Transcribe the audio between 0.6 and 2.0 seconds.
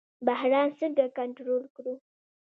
څنګه کنټرول کړو؟